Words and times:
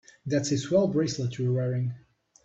That's 0.25 0.51
a 0.51 0.57
swell 0.57 0.87
bracelet 0.87 1.37
you're 1.37 1.53
wearing. 1.53 1.93